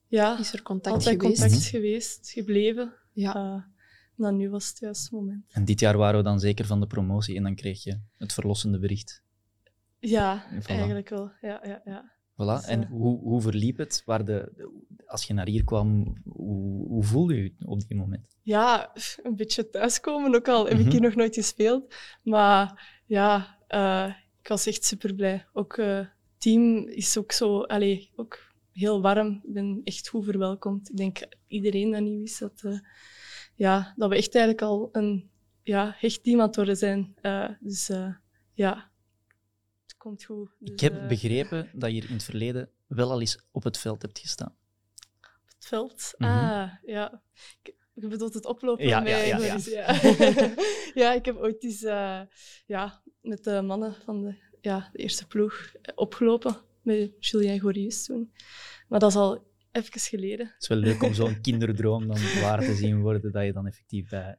[0.07, 1.41] ja, is er contact altijd geweest.
[1.41, 2.95] contact geweest, gebleven.
[3.13, 3.69] Ja.
[4.17, 5.45] dan nu was het juiste moment.
[5.53, 8.33] En dit jaar waren we dan zeker van de promotie en dan kreeg je het
[8.33, 9.23] verlossende bericht.
[9.99, 11.33] Ja, eigenlijk wel.
[11.41, 12.13] Ja, ja, ja.
[12.41, 12.67] Voilà.
[12.67, 14.03] En hoe, hoe verliep het?
[14.05, 14.53] Waar de,
[15.07, 18.37] als je naar hier kwam, hoe, hoe voelde je je op die moment?
[18.43, 20.65] Ja, een beetje thuiskomen ook al.
[20.67, 20.91] Heb ik mhm.
[20.91, 21.95] hier nog nooit gespeeld.
[22.23, 25.47] Maar ja, uh, ik was echt super blij.
[25.53, 26.07] Ook het uh,
[26.39, 28.39] team is ook zo, allez, ook
[28.73, 29.41] heel warm.
[29.43, 30.91] Ik ben echt goed verwelkomd.
[30.91, 32.79] Ik denk iedereen dat niet wist, dat, uh,
[33.55, 35.31] ja, dat we echt eigenlijk al een
[35.63, 37.15] ja, hecht team aan het worden zijn.
[37.61, 37.91] dus
[38.55, 38.90] ja,
[40.01, 40.51] komt goed.
[40.61, 43.79] ik dus, heb eh, begrepen dat je in het verleden wel al eens op het
[43.79, 44.55] veld hebt gestaan.
[45.21, 46.15] Op het veld?
[46.19, 46.31] Mhm.
[46.31, 47.23] Ah, ja.
[47.95, 49.95] Je bedoelt het oplopen ja, met ja, ja, ja.
[51.03, 51.13] ja.
[51.13, 52.21] ik heb ooit eens uh,
[52.67, 56.57] ja, met de mannen van de, ja, de eerste ploeg opgelopen.
[56.83, 58.33] Met Julien Gorius toen.
[58.89, 60.47] Maar dat is al even geleden.
[60.47, 63.67] Het is wel leuk om zo'n kinderdroom dan waar te zien worden, dat je dan
[63.67, 64.37] effectief bij,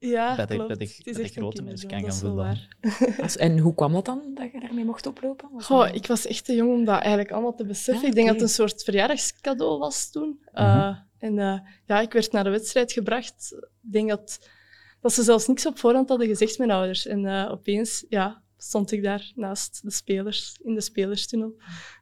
[0.00, 2.58] ja, bij, de, bij de, grote mensen kan gaan voetballen.
[3.36, 5.48] En hoe kwam dat dan, dat je daarmee mocht oplopen?
[5.56, 8.08] Goh, ik was echt te jong om dat eigenlijk allemaal te beseffen.
[8.08, 10.40] ik denk dat het een soort verjaardagscadeau was toen.
[10.52, 10.64] Mhm.
[10.64, 13.52] Eh, en uh, ja, ik werd naar de wedstrijd gebracht.
[13.82, 14.48] Ik denk dat,
[15.00, 17.06] dat ze zelfs niks op voorhand hadden gezegd, mijn ouders.
[17.06, 21.54] En uh, opeens, ja, stond ik daar naast de spelers, in de spelerstunnel.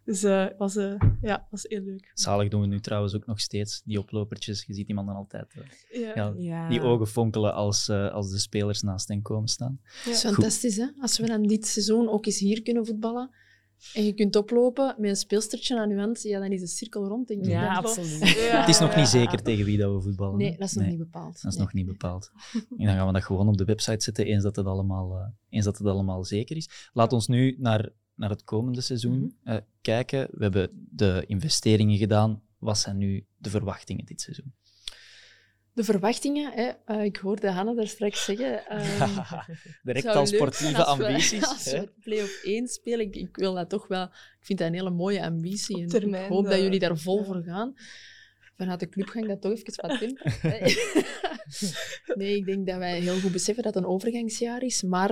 [0.04, 0.74] Dus het was,
[1.20, 2.10] ja, was heel leuk.
[2.14, 4.64] Zalig doen we nu trouwens ook nog steeds, die oplopertjes.
[4.66, 5.54] Je ziet die man dan altijd
[5.90, 6.34] ja.
[6.36, 9.80] Ja, die ogen fonkelen als, als de spelers naast hen komen staan.
[10.04, 10.86] Dat is fantastisch, hè?
[11.00, 13.30] Als we dan dit seizoen ook eens hier kunnen voetballen
[13.94, 17.06] en je kunt oplopen met een speelstertje aan je hand, ja, dan is de cirkel
[17.06, 17.50] rond, denk ik.
[17.50, 18.28] Ja, absoluut.
[18.28, 18.60] Ja.
[18.60, 20.36] Het is nog niet zeker tegen wie dat we voetballen.
[20.36, 21.42] Nee, dat is nog niet bepaald.
[21.42, 22.30] Dat is nog niet bepaald.
[22.52, 25.26] En dan gaan we dat gewoon op de website zetten, eens dat het allemaal, uh,
[25.48, 26.90] eens dat het allemaal zeker is.
[26.92, 30.28] Laat ons nu naar, naar het komende seizoen mm uh, kijken.
[30.30, 32.42] We hebben de investeringen gedaan.
[32.58, 34.54] Wat zijn nu de verwachtingen dit seizoen?
[35.78, 38.76] De verwachtingen, hè, uh, ik hoorde Hanne daar straks zeggen.
[38.76, 39.24] Um,
[39.82, 41.46] Direct al sportieve ambities.
[41.46, 44.04] als we play-off 1 spelen, ik, ik, wil dat toch wel.
[44.04, 45.82] Ik vind dat een hele mooie ambitie.
[45.82, 47.24] En termijn, ik hoop dat jullie daar vol ja.
[47.24, 47.74] voor gaan.
[48.56, 50.76] Vanuit de club ga ik dat toch even wat temperen.
[52.20, 54.82] nee, ik denk dat wij heel goed beseffen dat het een overgangsjaar is.
[54.82, 55.10] Maar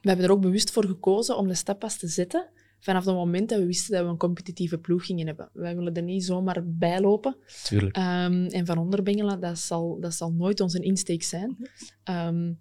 [0.00, 2.50] we hebben er ook bewust voor gekozen om de stap pas te zetten
[2.86, 5.48] vanaf het moment dat we wisten dat we een competitieve ploeg gingen hebben.
[5.52, 7.36] Wij willen er niet zomaar bij lopen.
[7.62, 7.96] Tuurlijk.
[7.96, 11.56] Um, en van onderbengelen, dat zal, dat zal nooit onze insteek zijn.
[12.04, 12.58] Um,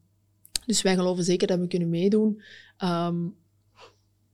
[0.66, 2.42] dus wij geloven zeker dat we kunnen meedoen.
[2.84, 3.36] Um,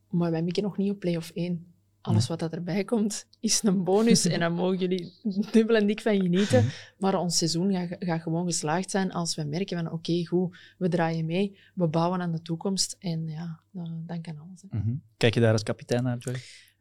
[0.09, 1.70] maar wij mikken nog niet op play-off 1.
[2.01, 4.25] Alles wat dat erbij komt, is een bonus.
[4.25, 5.13] en daar mogen jullie
[5.51, 6.69] dubbel en dik van genieten.
[6.97, 10.57] Maar ons seizoen gaat, gaat gewoon geslaagd zijn als we merken van oké, okay, goed,
[10.77, 12.95] we draaien mee, we bouwen aan de toekomst.
[12.99, 14.63] En ja, dan, dan kan alles.
[14.69, 15.01] Mm -hmm.
[15.17, 16.35] Kijk je daar als kapitein naar, Joy?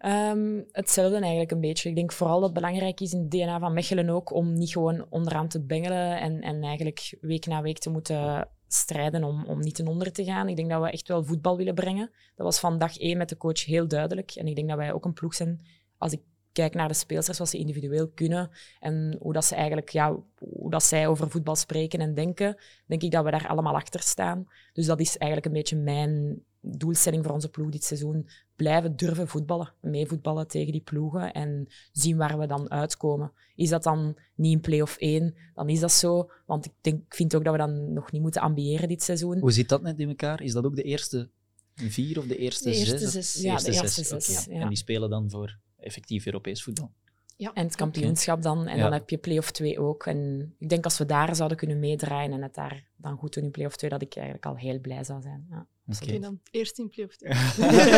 [0.04, 1.88] Um, hetzelfde eigenlijk een beetje.
[1.88, 4.70] Ik denk vooral dat het belangrijk is in het DNA van Mechelen ook om niet
[4.70, 9.61] gewoon onderaan te bengelen en, en eigenlijk week na week te moeten strijden om, om
[9.61, 10.48] niet ten onder te gaan.
[10.48, 12.11] Ik denk dat we echt wel voetbal willen brengen.
[12.37, 14.30] Dat was van dag één met de coach heel duidelijk.
[14.30, 15.61] En ik denk dat wij ook een ploeg zijn,
[15.98, 16.20] als ik
[16.52, 20.70] kijk naar de speelsters, wat ze individueel kunnen en hoe, dat ze eigenlijk, ja, hoe
[20.70, 22.56] dat zij over voetbal spreken en denken,
[22.87, 24.46] denk ik dat we daar allemaal achter staan.
[24.72, 28.28] Dus dat is eigenlijk een beetje mijn doelstelling voor onze ploeg dit seizoen.
[28.61, 33.33] Blijven durven voetballen, meevoetballen tegen die ploegen en zien waar we dan uitkomen.
[33.55, 36.31] Is dat dan niet in play-off 1, dan is dat zo.
[36.46, 39.38] Want ik, denk, ik vind ook dat we dan nog niet moeten ambiëren dit seizoen.
[39.38, 40.42] Hoe zit dat net in elkaar?
[40.42, 41.29] Is dat ook de eerste
[41.75, 43.33] vier of de eerste, de eerste zes?
[43.33, 43.42] zes?
[43.42, 44.25] Ja, de eerste zes.
[44.25, 44.57] zes okay.
[44.57, 44.62] ja.
[44.62, 46.90] En die spelen dan voor effectief Europees voetbal?
[47.37, 48.66] Ja, en het kampioenschap dan.
[48.66, 48.83] En ja.
[48.83, 50.07] dan heb je play-off 2 ook.
[50.07, 53.44] En ik denk als we daar zouden kunnen meedraaien en het daar dan goed doen
[53.44, 55.46] in play-off 2, dat ik eigenlijk al heel blij zou zijn.
[55.51, 55.66] Ja.
[56.03, 56.18] Okay.
[56.18, 57.33] dan eerst in play-off 2.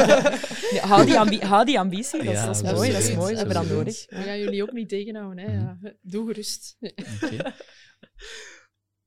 [0.76, 2.92] ja, hou, die ambi hou die ambitie, dat, ja, dat is dat mooi.
[2.92, 4.07] Dat is mooi, we hebben dat nodig.
[4.09, 5.44] We gaan jullie ook niet tegenhouden.
[5.44, 5.59] Hè.
[5.59, 5.92] Mm -hmm.
[6.02, 6.76] Doe gerust.
[6.81, 7.52] Okay.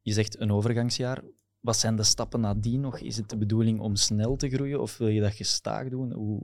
[0.02, 1.24] Je zegt een overgangsjaar.
[1.60, 3.00] Wat zijn de stappen nadien nog?
[3.00, 6.12] Is het de bedoeling om snel te groeien of wil je dat gestaag doen?
[6.14, 6.42] Hoe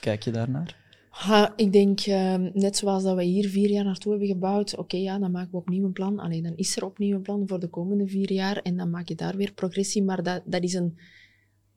[0.00, 0.76] kijk je daarnaar?
[1.10, 4.80] Ha, ik denk, uh, net zoals dat we hier vier jaar naartoe hebben gebouwd, oké,
[4.80, 6.18] okay, ja, dan maken we opnieuw een plan.
[6.18, 9.08] Alleen dan is er opnieuw een plan voor de komende vier jaar en dan maak
[9.08, 10.02] je daar weer progressie.
[10.02, 10.98] Maar dat, dat, is, een,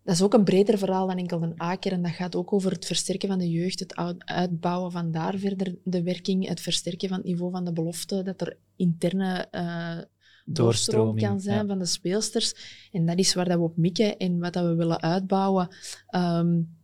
[0.03, 1.91] dat is ook een breder verhaal dan enkel een A-keer.
[1.91, 5.75] En dat gaat ook over het versterken van de jeugd, het uitbouwen van daar verder
[5.83, 9.97] de werking, het versterken van het niveau van de belofte, dat er interne uh,
[10.45, 11.65] doorstroom kan zijn ja.
[11.65, 12.53] van de speelsters.
[12.91, 15.67] En dat is waar dat we op mikken en wat dat we willen uitbouwen.
[16.15, 16.81] Um,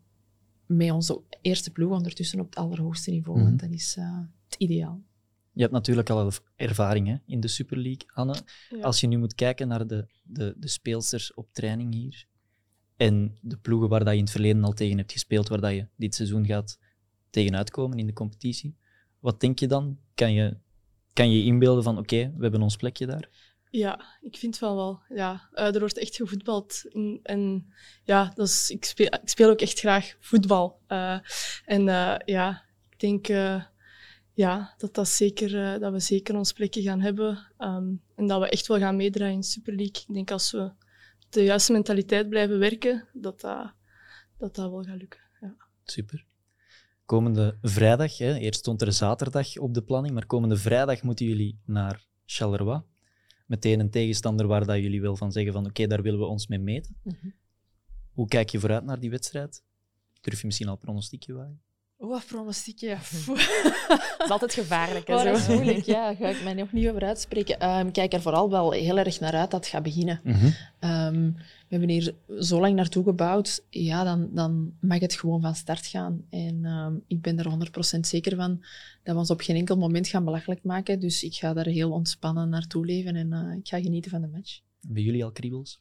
[0.65, 3.37] met onze eerste ploeg ondertussen op het allerhoogste niveau.
[3.37, 3.57] Mm -hmm.
[3.57, 5.01] Want dat is uh, het ideaal.
[5.51, 8.35] Je hebt natuurlijk al ervaring hè, in de Super League, Anne.
[8.69, 8.81] Ja.
[8.81, 12.27] Als je nu moet kijken naar de, de, de speelsters op training hier
[12.99, 15.71] en de ploegen waar dat je in het verleden al tegen hebt gespeeld, waar dat
[15.71, 16.79] je dit seizoen gaat
[17.29, 18.75] tegenuitkomen in de competitie,
[19.19, 19.99] wat denk je dan?
[20.15, 20.57] Kan je
[21.13, 23.29] kan je inbeelden van oké, we hebben ons plekje daar?
[23.69, 25.01] Ja, ik vind wel wel.
[25.09, 26.83] Ja, uh, er wordt echt gevoetbald.
[26.93, 30.79] En, en ja, is, ik, speel, ik speel ook echt graag voetbal.
[30.87, 31.19] Uh,
[31.65, 33.27] en uh, ja, ik denk
[34.33, 37.47] ja, dat, dat, zeker, dat we zeker ons plekje gaan hebben.
[37.57, 40.03] Um, en dat we echt wel gaan meedraaien in Super League.
[40.07, 40.71] Ik denk als we
[41.29, 43.73] de juiste mentaliteit blijven werken, dat dat,
[44.37, 45.19] dat, dat wel gaat lukken.
[45.41, 45.55] Ja.
[45.83, 46.25] Super.
[47.05, 51.59] Komende vrijdag, hè, eerst stond er zaterdag op de planning, maar komende vrijdag moeten jullie
[51.65, 52.81] naar Charleroi
[53.49, 56.25] meteen een tegenstander waar dat jullie wel van zeggen van oké, okay, daar willen we
[56.25, 56.95] ons mee meten.
[57.03, 57.33] Mm -hmm.
[58.13, 59.63] Hoe kijk je vooruit naar die wedstrijd?
[60.21, 61.61] Durf je misschien al pronostiekje wagen?
[62.01, 62.87] Oh, pronostiekje.
[63.27, 65.07] dat is altijd gevaarlijk.
[65.07, 65.25] Hè, oh, zo.
[65.25, 66.05] dat is moeilijk, ja.
[66.05, 67.69] Daar ga ik mij nog niet over uitspreken.
[67.79, 70.21] Um, kijk er vooral wel heel erg naar uit dat het gaat beginnen.
[70.23, 70.53] Mm -hmm.
[70.89, 75.55] um, we hebben hier zo lang naartoe gebouwd, ja, dan, dan mag het gewoon van
[75.55, 76.21] start gaan.
[76.29, 78.59] En um, ik ben er 100% zeker van
[79.03, 80.99] dat we ons op geen enkel moment gaan belachelijk maken.
[80.99, 84.27] Dus ik ga daar heel ontspannen naartoe leven en uh, ik ga genieten van de
[84.27, 84.59] match.
[84.81, 85.79] Hebben jullie al kriebels?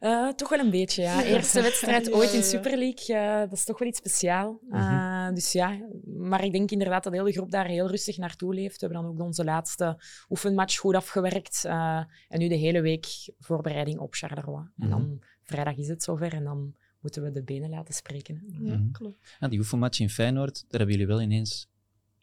[0.00, 1.22] Uh, toch wel een beetje, ja.
[1.34, 4.56] Eerste wedstrijd ooit in Super League, uh, dat is toch wel iets speciaals.
[4.70, 5.34] Uh, mm -hmm.
[5.34, 5.78] Dus ja,
[6.16, 8.80] maar ik denk inderdaad dat de hele groep daar heel rustig naartoe leeft.
[8.80, 11.64] We hebben dan ook onze laatste oefenmatch goed afgewerkt.
[11.64, 13.06] en nu de hele week
[13.38, 14.56] voorbereiding op Charleroi.
[14.62, 14.84] Mm -hmm.
[14.84, 18.42] En dan vrijdag is het zover en dan moeten we de benen laten spreken.
[18.48, 18.90] Ja, Mhm.
[18.90, 19.36] klopt.
[19.40, 21.68] Ja, die oefenmatch in Feyenoord, daar hebben jullie wel ineens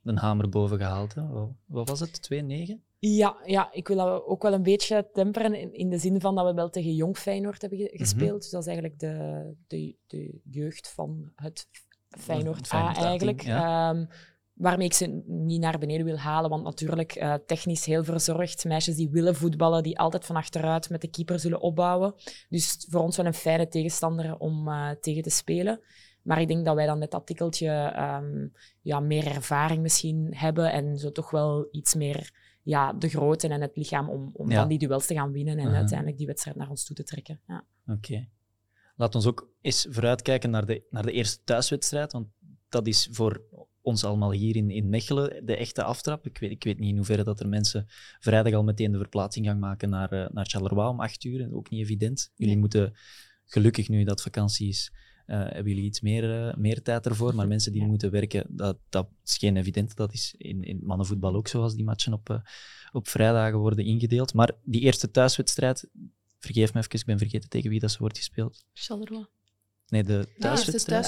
[0.03, 1.13] een hamer boven gehaald.
[1.13, 1.27] Hè?
[1.27, 2.21] Wat, wat was het?
[2.21, 2.83] 2-9?
[3.07, 6.35] Ja, ja, ik wil dat ook wel een beetje temperen in, in de zin van
[6.35, 8.41] dat we wel tegen Jong Feyenoord hebben ge- gespeeld.
[8.41, 11.67] Dus dat is eigenlijk de, de, de jeugd van het
[12.09, 13.41] Feyenoord Feyenoord eigenlijk.
[13.41, 13.89] ja.
[13.89, 14.05] Ehm,
[14.53, 18.65] waarmee ik ze niet naar beneden wil halen, want natuurlijk eh, technisch heel verzorgd.
[18.65, 22.13] Meisjes die willen voetballen, die altijd van achteruit met de keeper zullen opbouwen.
[22.49, 25.81] Dus voor ons wel een fijne tegenstander om eh, tegen te spelen.
[26.21, 28.47] Maar ik denk dat wij dan met dat tikkeltje ehm,
[28.81, 32.31] ja, meer ervaring misschien hebben en zo toch wel iets meer
[32.65, 34.55] ja, de grootte en het lichaam om, om Ja.
[34.59, 35.75] dan die duels te gaan winnen en Mhm.
[35.75, 37.39] uiteindelijk die wedstrijd naar ons toe te trekken.
[37.47, 37.65] Ja.
[37.87, 38.27] Oké.
[38.95, 42.27] Laat ons ook eens vooruitkijken naar de, naar de eerste thuiswedstrijd, want
[42.69, 43.41] dat is voor
[43.81, 46.25] ons allemaal hier in, in Mechelen de echte aftrap.
[46.25, 47.85] Ik weet, ik weet niet in hoeverre dat er mensen
[48.19, 51.53] vrijdag al meteen de verplaatsing gaan maken naar, eh, naar Charleroi om acht uur.
[51.53, 52.31] Ook niet evident.
[52.35, 52.61] Jullie Nee.
[52.61, 52.93] moeten,
[53.45, 54.93] gelukkig nu dat vakantie is,
[55.25, 57.35] hebben jullie iets meer, eh, meer tijd ervoor.
[57.35, 57.87] Maar mensen die Ja.
[57.87, 59.95] moeten werken, dat, dat is geen evident.
[59.95, 62.39] Dat is in, in mannenvoetbal ook zo, als die matchen op, eh,
[62.91, 64.33] op vrijdagen worden ingedeeld.
[64.33, 65.87] Maar die eerste thuiswedstrijd,
[66.39, 68.63] vergeef me even, ik ben vergeten tegen wie dat ze wordt gespeeld.
[68.73, 69.25] Charleroi.
[69.87, 71.05] Nee, de thuiswedstrijd.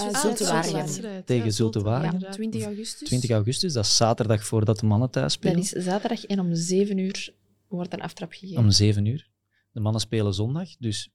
[1.26, 2.20] Tegen Ja, Zulte Waregem.
[2.20, 3.08] Ja, 20 augustus.
[3.08, 5.60] 20 augustus, dat is zaterdag voordat de mannen thuis Dat spelen.
[5.60, 7.34] is zaterdag en om 7 uur
[7.68, 8.64] wordt een aftrap gegeven.
[8.64, 9.30] Om 7 uur.
[9.72, 11.10] De mannen spelen zondag, dus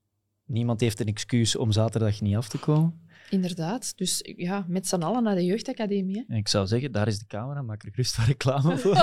[0.45, 3.01] niemand heeft een excuus om zaterdag niet af te komen.
[3.29, 3.93] Inderdaad.
[3.97, 6.25] Dus ja, met z'n allen naar de jeugdacademie.
[6.27, 6.35] hè.
[6.35, 8.95] Ik zou zeggen, daar is de camera, maak er gerust wat reclame voor.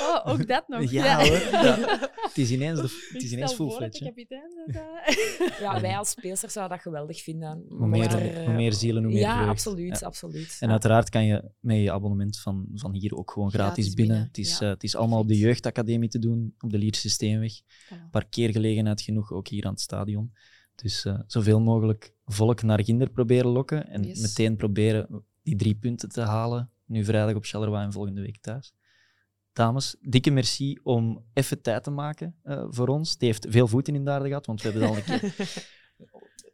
[0.00, 0.90] oh, ook dat nog.
[0.90, 1.40] Ja, hoor.
[1.62, 2.10] Ja.
[2.22, 6.76] Het is ineens, de, het is ineens kapitein dat, eh, ja, wij als speelsters zouden
[6.76, 7.64] dat geweldig vinden.
[7.68, 9.50] Hoe meer, er, hoe meer zielen, hoe meer Ja, vreugd.
[9.50, 9.98] absoluut.
[9.98, 10.06] Ja.
[10.06, 10.56] absoluut.
[10.60, 14.14] En uiteraard kan je met je abonnement van, van hier ook gewoon gratis, Gratis binnen.
[14.16, 14.66] binnen, Het is, ja.
[14.66, 17.52] eh, het is allemaal op de jeugdacademie te doen, op de Lierse Steenweg.
[18.10, 20.32] Parkeergelegenheid genoeg, ook hier aan het stadion.
[20.82, 24.20] Dus eh, zoveel mogelijk volk naar Ginder proberen lokken en Yes.
[24.20, 26.70] meteen proberen die drie punten te halen.
[26.84, 28.72] Nu vrijdag op Charleroi en volgende week thuis.
[29.52, 33.10] Dames, dikke merci om even tijd te maken eh, voor ons.
[33.12, 35.34] Het heeft veel voeten in de aarde gehad, want we hebben het al een keer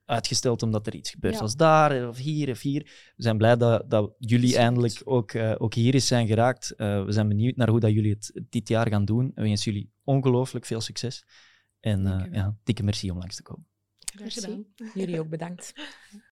[0.05, 1.41] uitgesteld omdat er iets gebeurd Ja.
[1.41, 2.83] was daar of hier of hier.
[3.17, 6.71] We zijn blij dat, dat jullie eindelijk ook, eh, ook hier eens zijn geraakt.
[6.71, 9.25] Eh, we zijn benieuwd naar hoe dat jullie het dit jaar gaan doen.
[9.25, 11.25] En we wensen jullie ongelooflijk veel succes.
[11.81, 13.67] En eh, ja, dikke merci om langs te komen.
[14.21, 14.67] Merci.
[14.95, 15.73] Jullie ook bedankt.